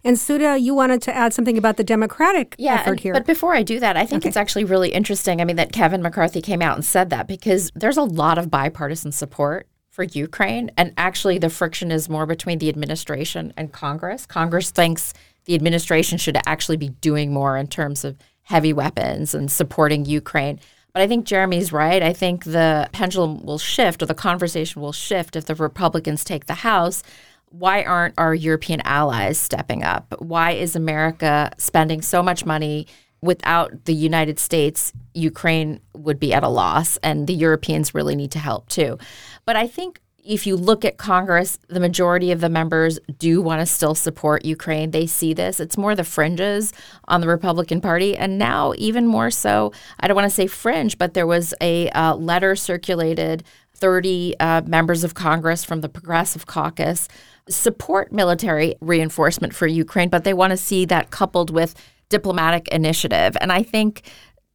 [0.03, 3.13] And Sudha, you wanted to add something about the Democratic yeah, effort and, here.
[3.13, 4.29] But before I do that, I think Okay.
[4.29, 5.41] it's actually really interesting.
[5.41, 8.51] I mean, that Kevin McCarthy came out and said that because there's a lot of
[8.51, 10.71] bipartisan support for Ukraine.
[10.77, 14.25] And actually, the friction is more between the administration and Congress.
[14.25, 15.13] Congress thinks
[15.45, 20.59] the administration should actually be doing more in terms of heavy weapons and supporting Ukraine.
[20.97, 22.01] But I think Jeremy's right.
[22.01, 26.47] I think the pendulum will shift or the conversation will shift if the Republicans take
[26.47, 27.03] the House.
[27.49, 30.15] Why aren't our European allies stepping up?
[30.17, 32.87] Why is America spending so much money?
[33.21, 38.31] Without the United States, Ukraine would be at a loss, and the Europeans really need
[38.31, 38.97] to help too.
[39.45, 43.61] But I think if you look at Congress, the majority of the members do want
[43.61, 44.91] to still support Ukraine.
[44.91, 45.59] They see this.
[45.59, 46.73] It's more the fringes
[47.07, 48.15] on the Republican Party.
[48.17, 51.89] And now, even more so, I don't want to say fringe, but there was a
[51.91, 57.07] uh, letter circulated 30 uh, members of Congress from the Progressive Caucus
[57.47, 61.73] support military reinforcement for Ukraine, but they want to see that coupled with
[62.09, 63.37] diplomatic initiative.
[63.39, 64.01] And I think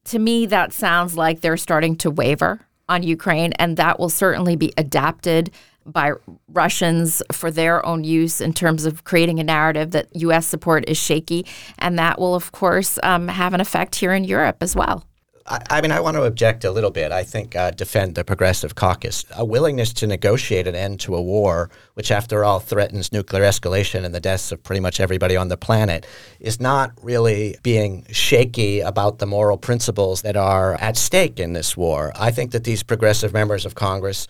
[0.06, 4.57] to me, that sounds like they're starting to waver on Ukraine, and that will certainly
[4.57, 5.51] be adapted
[5.85, 6.12] by
[6.49, 10.47] Russians for their own use in terms of creating a narrative that U.S.
[10.47, 11.47] support is shaky.
[11.79, 15.05] And that will, of course, um, have an effect here in Europe as well.
[15.46, 17.11] I, mean, I want to object a little bit.
[17.12, 19.24] I think uh, defend the Progressive Caucus.
[19.37, 24.05] A willingness to negotiate an end to a war, which, after all, threatens nuclear escalation
[24.05, 26.07] and the deaths of pretty much everybody on the planet,
[26.38, 31.76] is not really being shaky about the moral principles that are at stake in this
[31.76, 32.12] war.
[32.16, 34.28] I think that these progressive members of Congress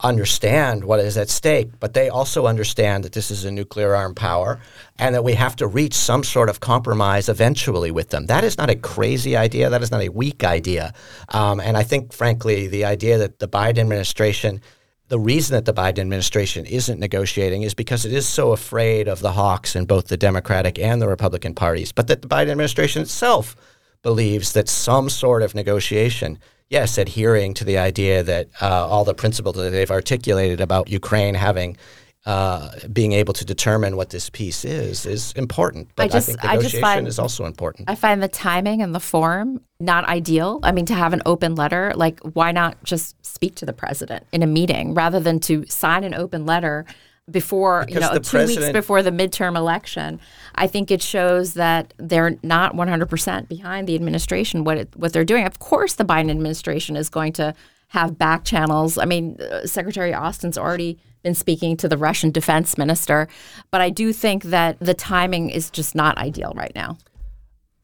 [0.00, 4.16] understand what is at stake, but they also understand that this is a nuclear armed
[4.16, 4.60] power
[4.98, 8.26] and that we have to reach some sort of compromise eventually with them.
[8.26, 9.70] That is not a crazy idea.
[9.70, 10.92] That is not a weak idea.
[11.28, 14.60] Um, and I think, frankly, the idea that the Biden administration
[15.08, 19.20] the reason that the Biden administration isn't negotiating is because it is so afraid of
[19.20, 23.02] the hawks in both the Democratic and the Republican parties, but that the Biden administration
[23.02, 23.54] itself
[24.00, 26.38] believes that some sort of negotiation,
[26.72, 31.34] yes, adhering to the idea that uh, all the principles that they've articulated about Ukraine
[31.36, 31.76] having.
[32.24, 36.38] Uh, being able to determine what this peace is is important, but I, just- think
[36.44, 37.90] I just negotiation find- is also important.
[37.90, 40.60] I find the timing and the form not ideal.
[40.62, 44.24] I mean, to have an open letter, like, why not just speak to the president
[44.30, 46.84] in a meeting rather than to sign an open letter
[47.30, 50.20] before, you know, two weeks before the midterm election?
[50.54, 55.24] I think it shows that they're not 100% behind the administration, what, it, what they're
[55.24, 55.46] doing.
[55.46, 57.54] Of course, the Biden administration is going to
[57.88, 58.96] have back channels.
[58.98, 63.28] I mean, uh, Secretary Austin's already been speaking to the Russian defense minister.
[63.70, 66.98] But I do think that the timing is just not ideal right now.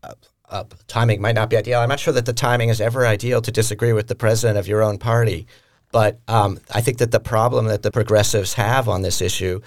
[0.02, 0.14] Uh,
[0.50, 1.80] uh, timing might not be ideal.
[1.80, 4.66] I'm not sure that the timing is ever ideal to disagree with the president of
[4.66, 5.46] your own party.
[5.92, 9.60] But um, I think that the problem that the progressives have on this issue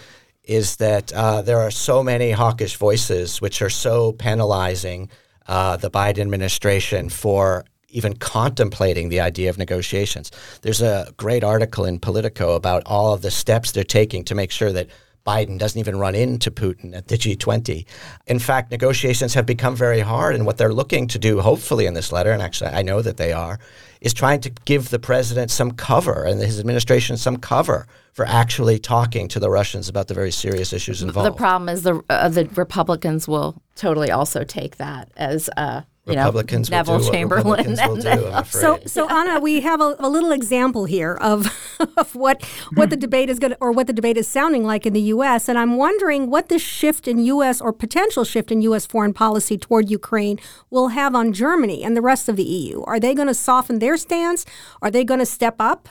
[0.43, 5.09] is that uh, there are so many hawkish voices which are so penalizing
[5.47, 10.31] uh, the Biden administration for even contemplating the idea of negotiations.
[10.61, 14.51] There's a great article in Politico about all of the steps they're taking to make
[14.51, 14.87] sure that
[15.25, 17.85] Biden doesn't even run into Putin at the G20.
[18.27, 21.93] In fact, negotiations have become very hard, and what they're looking to do, hopefully, in
[21.93, 23.59] this letter, and actually I know that they are,
[24.01, 28.79] is trying to give the president some cover and his administration some cover for actually
[28.79, 31.27] talking to the Russians about the very serious issues involved.
[31.27, 35.81] The problem is the uh, the Republicans will totally also take that as uh,
[36.11, 37.77] you Republicans know, Neville will Chamberlain.
[37.87, 41.47] Will do, so, so Anna, we have a, a little example here of,
[41.97, 42.43] of what
[42.73, 45.47] what the debate is going or what the debate is sounding like in the U.S.
[45.49, 47.61] And I'm wondering what this shift in U.S.
[47.61, 48.85] or potential shift in U.S.
[48.85, 52.81] foreign policy toward Ukraine will have on Germany and the rest of the EU.
[52.83, 54.45] Are they going to soften their stance?
[54.81, 55.89] Are they going to step up?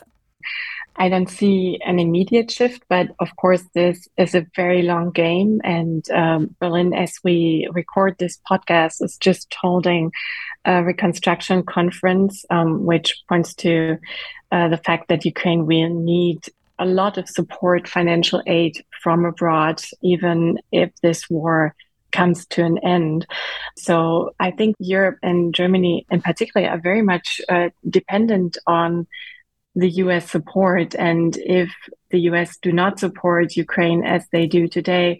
[0.95, 5.61] I don't see an immediate shift, but of course, this is a very long game.
[5.63, 10.11] And um, Berlin, as we record this podcast, is just holding
[10.65, 13.97] a reconstruction conference, um, which points to
[14.51, 16.45] uh, the fact that Ukraine will need
[16.77, 21.75] a lot of support, financial aid from abroad, even if this war
[22.11, 23.25] comes to an end.
[23.77, 29.07] So I think Europe and Germany in particular are very much uh, dependent on
[29.75, 30.95] the US support.
[30.95, 31.69] And if
[32.09, 35.19] the US do not support Ukraine as they do today,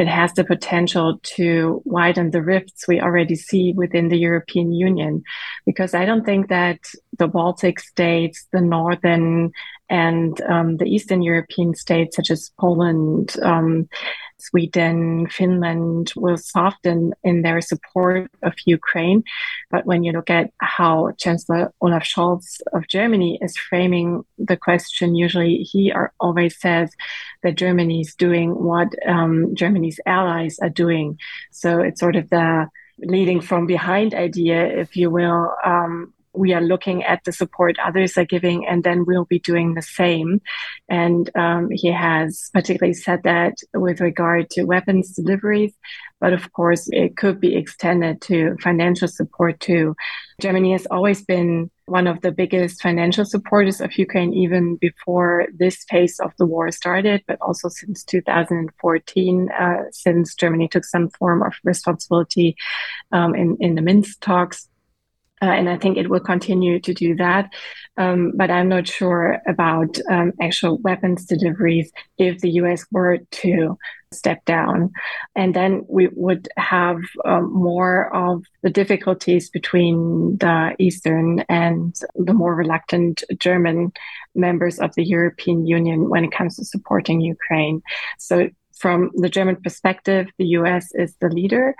[0.00, 5.22] it has the potential to widen the rifts we already see within the European Union.
[5.66, 6.80] Because I don't think that
[7.18, 9.52] the Baltic states, the northern
[9.90, 13.88] and um, the Eastern European states, such as Poland, um,
[14.38, 19.22] Sweden, Finland will soften in their support of Ukraine.
[19.70, 25.14] But when you look at how Chancellor Olaf Scholz of Germany is framing the question,
[25.14, 26.90] usually he are, always says
[27.42, 29.54] that Germany is doing what um,
[29.90, 31.18] Germany's allies are doing.
[31.50, 36.60] So it's sort of the leading from behind idea, if you will, um, we are
[36.60, 40.40] looking at the support others are giving, and then we'll be doing the same.
[40.88, 45.72] And um, he has particularly said that with regard to weapons deliveries,
[46.20, 49.96] but of course, it could be extended to financial support too.
[50.40, 55.84] Germany has always been one of the biggest financial supporters of Ukraine, even before this
[55.84, 61.42] phase of the war started, but also since 2014, uh, since Germany took some form
[61.42, 62.56] of responsibility
[63.12, 64.68] um, in, in the Minsk talks.
[65.42, 67.50] Uh, and I think it will continue to do that.
[67.96, 73.78] Um, but I'm not sure about um, actual weapons deliveries if the US were to
[74.12, 74.90] step down.
[75.36, 82.34] And then we would have um, more of the difficulties between the Eastern and the
[82.34, 83.92] more reluctant German
[84.34, 87.82] members of the European Union when it comes to supporting Ukraine.
[88.18, 88.48] So
[88.80, 91.74] from the German perspective, the US is the leader.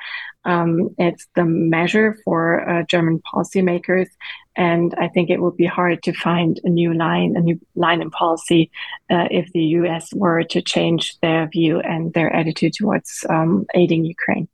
[0.44, 4.08] Um, it's the measure for uh, German policymakers.
[4.54, 8.02] And I think it would be hard to find a new line, a new line
[8.02, 8.70] in policy
[9.10, 14.04] uh, if the US were to change their view and their attitude towards um, aiding
[14.04, 14.48] Ukraine.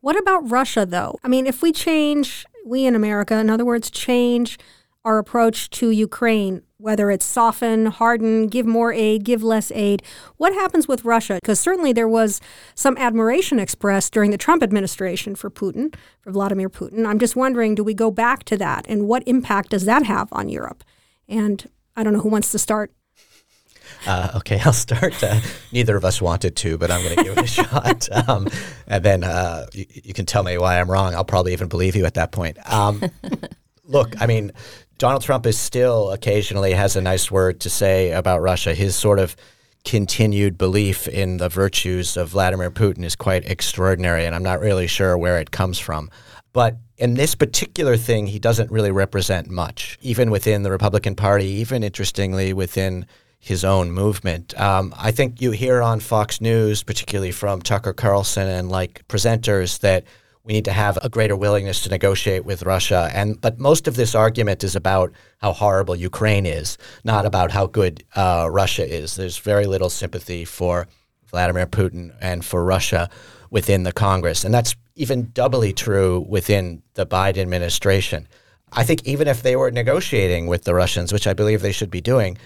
[0.00, 1.18] What about Russia, though?
[1.24, 4.58] I mean, if we change, we in America, in other words, change
[5.04, 10.00] our approach to Ukraine, whether it's soften, harden, give more aid, give less aid.
[10.36, 11.38] What happens with Russia?
[11.42, 12.40] Because certainly there was
[12.76, 17.04] some admiration expressed during the Trump administration for Putin, for Vladimir Putin.
[17.04, 18.86] I'm just wondering do we go back to that?
[18.88, 20.84] And what impact does that have on Europe?
[21.28, 22.92] And I don't know who wants to start.
[24.06, 25.20] Uh, okay, I'll start.
[25.22, 25.40] Uh,
[25.72, 28.28] neither of us wanted to, but I'm going to give it a shot.
[28.28, 28.46] Um,
[28.86, 31.14] and then uh, you, you, can tell me why I'm wrong.
[31.16, 32.56] I'll probably even believe you at that point.
[32.72, 33.02] Um,
[33.84, 34.52] look, I mean,
[34.98, 38.74] Donald Trump is still occasionally has a nice word to say about Russia.
[38.74, 39.36] His sort of
[39.84, 44.88] continued belief in the virtues of Vladimir Putin is quite extraordinary, and I'm not really
[44.88, 46.10] sure where it comes from.
[46.52, 51.46] But in this particular thing, he doesn't really represent much, even within the Republican Party,
[51.46, 53.06] even interestingly within
[53.38, 54.58] his own movement.
[54.60, 59.78] Um, I think you hear on Fox News, particularly from Tucker Carlson and like presenters,
[59.78, 60.04] that
[60.48, 63.10] we need to have a greater willingness to negotiate with Russia.
[63.12, 67.66] And but most of this argument is about how horrible Ukraine is, not about how
[67.66, 69.14] good uh, Russia is.
[69.14, 70.88] There's very little sympathy for
[71.26, 73.10] Vladimir Putin and for Russia
[73.50, 78.26] within the Congress, and that's even doubly true within the Biden administration.
[78.72, 81.90] I think even if they were negotiating with the Russians, which I believe they should
[81.90, 82.38] be doing,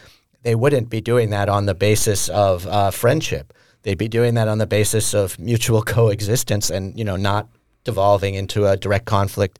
[0.42, 3.52] they wouldn't be doing that on the basis of uh, friendship.
[3.82, 7.46] They'd be doing that on the basis of mutual coexistence and you know not
[7.84, 9.58] devolving into a direct conflict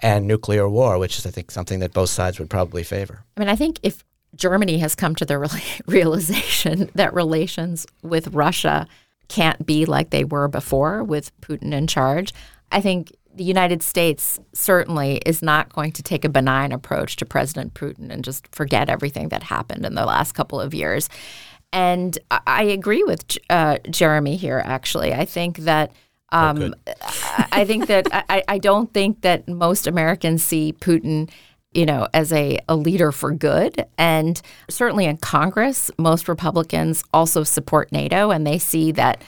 [0.00, 3.24] and nuclear war, which is I think something that both sides would probably favor.
[3.36, 4.04] I mean, I think if
[4.36, 5.38] Germany has come to the
[5.86, 8.86] realization that relations with Russia
[9.28, 12.32] can't be like they were before with Putin in charge,
[12.70, 17.26] I think the United States certainly is not going to take a benign approach to
[17.26, 21.08] President Putin and just forget everything that happened in the last couple of years.
[21.72, 24.62] And I agree with uh, Jeremy here.
[24.64, 25.92] Actually, I think that
[26.34, 26.94] um, oh,
[27.52, 31.30] I think that I, I don't think that most Americans see Putin
[31.74, 33.84] you know, as a, a leader for good.
[33.98, 39.22] And certainly in Congress, most Republicans also support NATO and they see that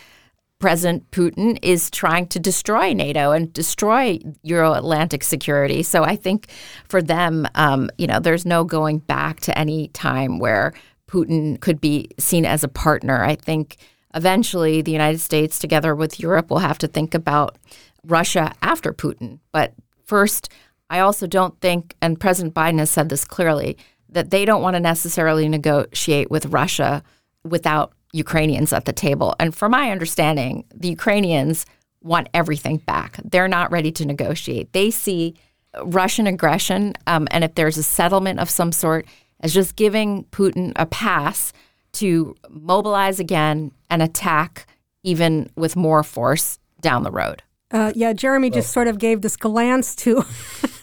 [0.58, 5.82] President Putin is trying to destroy NATO and destroy Euro Atlantic security.
[5.82, 6.48] So I think
[6.88, 10.72] for them, um, you know, there's no going back to any time where
[11.10, 13.22] Putin could be seen as a partner.
[13.22, 13.76] I think
[14.16, 17.56] eventually the United States, together with Europe, will have to think about
[18.04, 19.38] Russia after Putin.
[19.52, 20.48] But first,
[20.90, 23.76] I also don't think, and President Biden has said this clearly,
[24.08, 27.02] that they don't want to necessarily negotiate with Russia
[27.44, 29.34] without Ukrainians at the table.
[29.38, 31.66] And from my understanding, the Ukrainians
[32.02, 33.18] want everything back.
[33.24, 34.72] They're not ready to negotiate.
[34.72, 35.34] They see
[35.82, 39.06] Russian aggression, um, and if there's a settlement of some sort,
[39.40, 41.52] as just giving Putin a pass
[41.96, 44.66] to mobilize again and attack
[45.02, 47.42] even with more force down the road.
[47.70, 50.24] Uh, yeah, Jeremy just sort of gave this glance to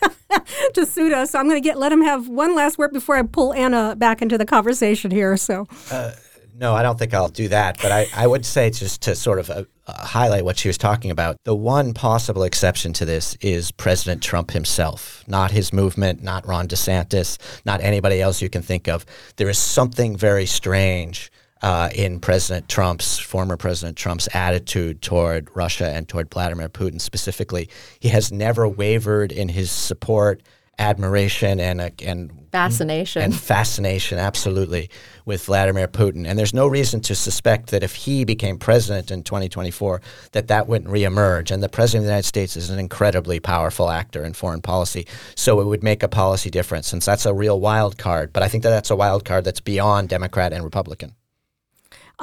[0.74, 1.26] to Sudha.
[1.28, 3.96] So I'm going to get let him have one last word before I pull Anna
[3.96, 5.38] back into the conversation here.
[5.38, 5.68] So.
[5.92, 6.12] Uh,
[6.56, 7.80] no, I don't think I'll do that.
[7.82, 10.78] But I, I would say just to sort of uh, uh, highlight what she was
[10.78, 16.24] talking about, the one possible exception to this is President Trump himself, not his movement,
[16.24, 19.06] not Ron DeSantis, not anybody else you can think of.
[19.38, 21.32] There is something very strange
[21.62, 27.70] uh, in President Trump's, former President Trump's attitude toward Russia and toward Vladimir Putin specifically.
[28.00, 30.44] He has never wavered in his support
[30.80, 33.22] admiration and uh, and fascination.
[33.22, 34.90] and fascination absolutely
[35.26, 36.28] with Vladimir Putin.
[36.28, 40.02] And there's no reason to suspect that if he became president in 2024
[40.32, 41.52] that that wouldn't reemerge.
[41.52, 45.08] And the president of the United States is an incredibly powerful actor in foreign policy.
[45.36, 48.34] So it would make a policy difference since that's a real wild card.
[48.34, 51.16] But I think that that's a wild card that's beyond Democrat and Republican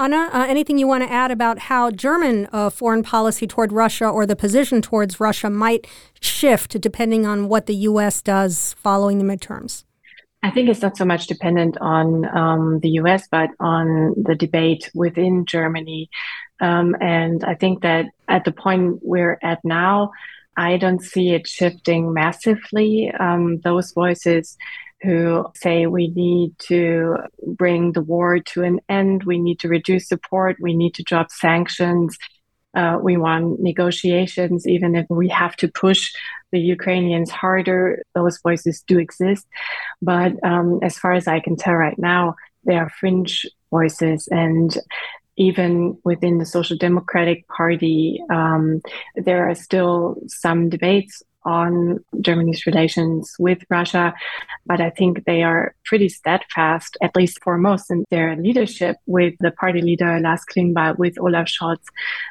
[0.00, 4.08] Anna, uh, anything you want to add about how German uh, foreign policy toward Russia
[4.08, 5.86] or the position towards Russia might
[6.22, 8.22] shift depending on what the U.S.
[8.22, 9.84] does following the midterms?
[10.42, 14.90] I think it's not so much dependent on um, the US, but on the debate
[14.94, 16.08] within Germany.
[16.60, 20.12] Um, and I think that at the point we're at now,
[20.56, 23.12] I don't see it shifting massively.
[23.20, 24.56] Um, those voices
[25.02, 30.08] who say we need to bring the war to an end, we need to reduce
[30.08, 32.16] support, we need to drop sanctions.
[32.72, 36.12] Uh, we want negotiations, even if we have to push
[36.52, 38.04] the Ukrainians harder.
[38.14, 39.44] Those voices do exist.
[40.00, 44.28] But um, as far as I can tell right now, they are fringe voices.
[44.30, 44.76] And
[45.36, 48.82] even within the Social Democratic Party, um,
[49.16, 54.14] there are still some debates on Germany's relations with Russia,
[54.66, 59.50] but I think they are pretty steadfast, at least foremost in their leadership with the
[59.50, 61.84] party leader Lars Klingbeil, with Olaf Scholz,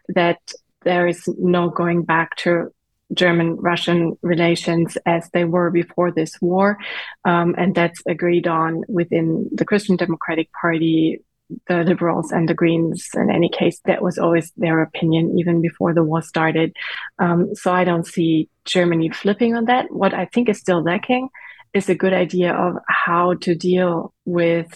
[0.10, 0.40] that
[0.84, 2.72] there is no going back to
[3.14, 6.78] German Russian relations as they were before this war.
[7.26, 11.24] Um, and that's agreed on within the Christian Democratic Party
[11.68, 15.94] the liberals and the greens in any case that was always their opinion even before
[15.94, 16.76] the war started.
[17.18, 19.92] Um, so i don't see germany flipping on that.
[19.92, 21.30] What i think is still lacking
[21.74, 24.68] is a good idea of how to deal with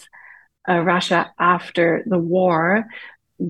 [0.68, 2.84] uh, russia after the war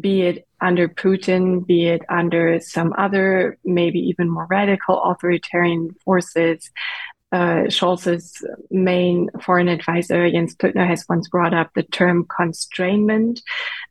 [0.00, 6.70] be it under putin be it under some other maybe even more radical authoritarian forces
[7.34, 13.40] uh, Scholz's main foreign advisor, Jens Plötner, has once brought up the term constrainment.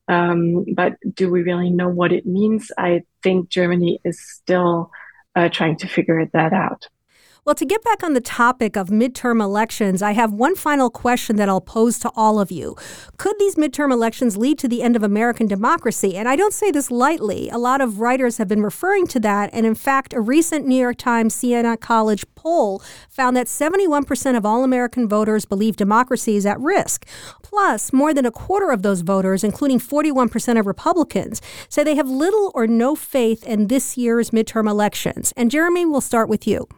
[0.08, 2.72] Um, but do we really know what it means?
[2.78, 4.92] I think Germany is still
[5.36, 6.88] uh, trying to figure that out.
[7.46, 11.36] Well, to get back on the topic of midterm elections, I have one final question
[11.36, 12.78] that I'll pose to all of you.
[13.18, 16.16] Could these midterm elections lead to the end of American democracy?
[16.16, 17.50] And I don't say this lightly.
[17.50, 19.50] A lot of writers have been referring to that.
[19.52, 24.46] And in fact, a recent New York Times Siena College poll found that 71% of
[24.46, 27.06] all American voters believe democracy is at risk.
[27.42, 32.10] Plus, more than a quarter of those voters, including 41% of Republicans, say they have
[32.10, 35.34] little or no faith in this year's midterm elections.
[35.36, 36.70] And Jeremy, we'll start with you.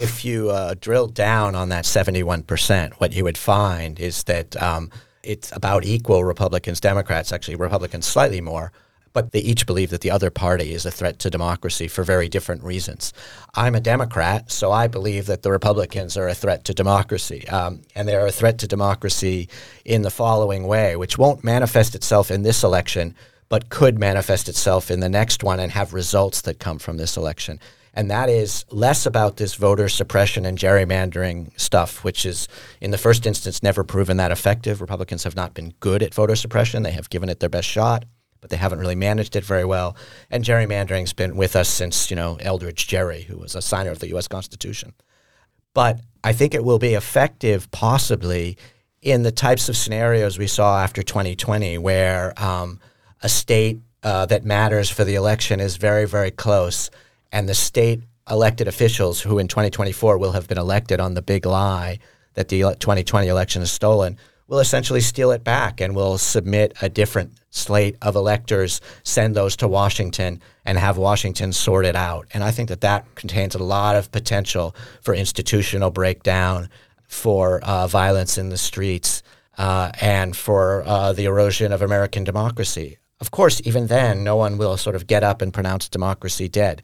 [0.00, 4.90] If you uh, drill down on that 71%, what you would find is that um,
[5.22, 8.72] it's about equal Republicans, Democrats, actually, Republicans slightly more
[9.12, 12.28] but they each believe that the other party is a threat to democracy for very
[12.28, 13.12] different reasons.
[13.54, 17.46] I'm a Democrat, so I believe that the Republicans are a threat to democracy.
[17.48, 19.48] Um, and they're a threat to democracy
[19.84, 23.14] in the following way, which won't manifest itself in this election,
[23.48, 27.16] but could manifest itself in the next one and have results that come from this
[27.16, 27.58] election.
[27.94, 32.48] And that is less about this voter suppression and gerrymandering stuff, which is,
[32.80, 34.80] in the first instance, never proven that effective.
[34.80, 38.04] Republicans have not been good at voter suppression, they have given it their best shot
[38.40, 39.96] but they haven't really managed it very well.
[40.30, 43.98] And gerrymandering's been with us since, you know, Elbridge Gerry, who was a signer of
[43.98, 44.28] the U.S.
[44.28, 44.94] Constitution.
[45.74, 48.56] But I think it will be effective possibly
[49.02, 52.80] in the types of scenarios we saw after 2020, where um,
[53.22, 56.90] a state uh, that matters for the election is very, very close,
[57.32, 61.46] and the state elected officials who in 2024 will have been elected on the big
[61.46, 61.98] lie
[62.34, 64.16] that the 2020 election is stolen
[64.50, 69.56] will essentially steal it back and will submit a different slate of electors, send those
[69.56, 72.26] to Washington, and have Washington sort it out.
[72.34, 76.68] And I think that that contains a lot of potential for institutional breakdown,
[77.06, 79.22] for uh, violence in the streets,
[79.56, 82.98] uh, and for uh, the erosion of American democracy.
[83.20, 86.82] Of course, even then, no one will sort of get up and pronounce democracy dead.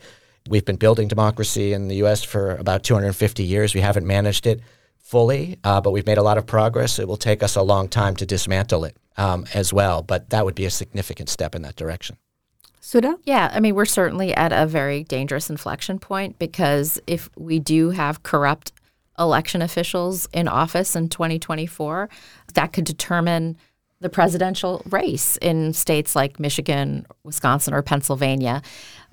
[0.49, 2.22] We've been building democracy in the U.S.
[2.22, 3.74] for about 250 years.
[3.74, 4.61] We haven't managed it
[4.99, 6.99] fully, uh, but we've made a lot of progress.
[6.99, 10.44] It will take us a long time to dismantle it um, as well, but that
[10.44, 12.16] would be a significant step in that direction.
[12.80, 13.16] Sudha?
[13.24, 17.90] Yeah, I mean, we're certainly at a very dangerous inflection point because if we do
[17.90, 18.72] have corrupt
[19.18, 22.09] election officials in office in 2024,
[22.55, 23.57] that could determine
[24.01, 28.62] the presidential race in states like Michigan, Wisconsin, or Pennsylvania.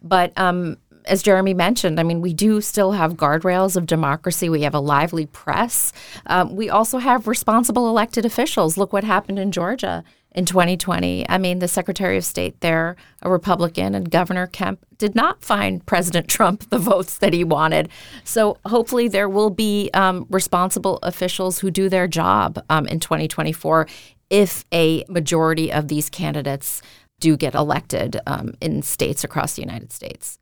[0.01, 4.49] But um, as Jeremy mentioned, I mean, we do still have guardrails of democracy.
[4.49, 5.93] We have a lively press.
[6.25, 8.77] Um, we also have responsible elected officials.
[8.77, 11.29] Look what happened in Georgia in 2020.
[11.29, 15.85] I mean, the Secretary of State there, a Republican, and Governor Kemp did not find
[15.85, 17.89] President Trump the votes that he wanted.
[18.23, 23.87] So hopefully there will be um, responsible officials who do their job um, in 2024
[24.29, 26.81] if a majority of these candidates
[27.19, 30.39] do get elected um, in states across the United States.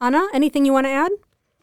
[0.00, 1.12] Anna, anything you want to add?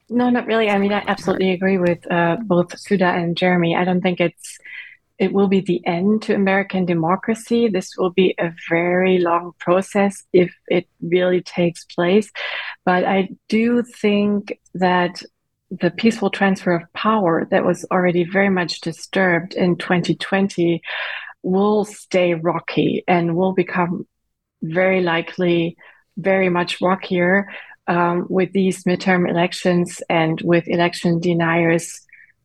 [0.09, 0.69] No, not really.
[0.69, 3.75] I mean, I absolutely agree with uh, both Sudha and Jeremy.
[3.75, 4.57] I don't think it's
[5.19, 7.67] it will be the end to American democracy.
[7.67, 12.29] This will be a very long process if it really takes place.
[12.83, 15.21] But I do think that
[15.69, 20.81] the peaceful transfer of power that was already very much disturbed in 2020
[21.43, 24.07] will stay rocky and will become
[24.61, 25.77] very likely
[26.17, 27.47] very much rockier
[27.87, 32.01] um, with these midterm elections and with election deniers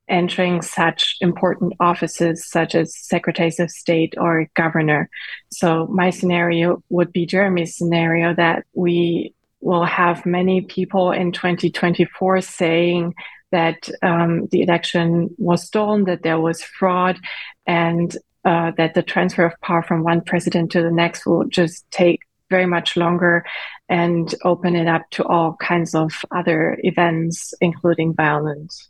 [0.09, 5.09] entering such important offices such as secretaries of state or governor.
[5.51, 12.41] So my scenario would be Jeremy's scenario that we will have many people in 2024
[12.41, 13.15] saying
[13.51, 17.19] that um, the election was stolen, that there was fraud,
[17.67, 21.91] and uh, that the transfer of power from one president to the next will just
[21.91, 22.21] take
[22.51, 23.45] very much longer
[23.89, 28.89] and open it up to all kinds of other events, including violence.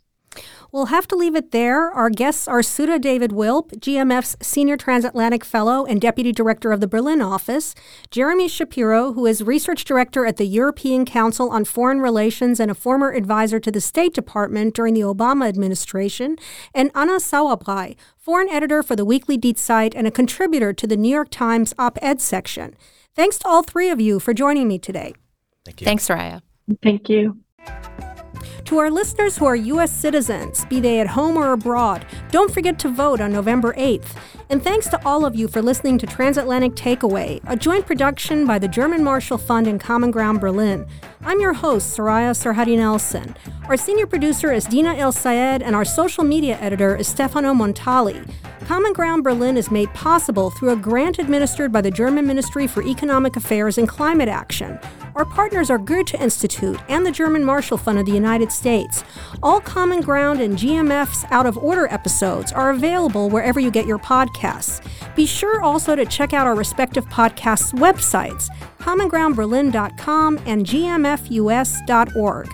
[0.71, 1.89] We'll have to leave it there.
[1.89, 6.87] Our guests are Sudha David Wilp, GMF's Senior Transatlantic Fellow and Deputy Director of the
[6.87, 7.73] Berlin office,
[8.11, 12.75] Jeremy Shapiro, who is Research Director at the European Council on Foreign Relations and a
[12.75, 16.37] former advisor to the State Department during the Obama administration,
[16.75, 20.97] and Anna Sauerbrey, Foreign Editor for the Weekly Die Zeit and a contributor to the
[20.97, 22.75] New York Times op ed section.
[23.15, 25.13] Thanks to all three of you for joining me today.
[25.65, 25.85] Thank you.
[25.85, 26.41] Thanks, Raya.
[26.81, 27.37] Thank you.
[28.69, 29.91] To our listeners who are U.S.
[29.91, 34.15] citizens, be they at home or abroad, don't forget to vote on November 8th.
[34.51, 38.59] And thanks to all of you for listening to Transatlantic Takeaway, a joint production by
[38.59, 40.85] the German Marshall Fund and Common Ground Berlin.
[41.21, 43.35] I'm your host, Soraya Sarhaddi Nelson.
[43.67, 48.31] Our senior producer is Dina Elsayed, and our social media editor is Stefano Montali.
[48.65, 52.83] Common Ground Berlin is made possible through a grant administered by the German Ministry for
[52.83, 54.77] Economic Affairs and Climate Action.
[55.15, 59.03] Our partners are Goethe Institute and the German Marshall Fund of the United States.
[59.41, 63.99] All Common Ground and GMF's Out of Order episodes are available wherever you get your
[63.99, 64.85] podcasts.
[65.15, 68.49] Be sure also to check out our respective podcasts' websites,
[68.79, 72.49] commongroundberlin.com and gmfus.org.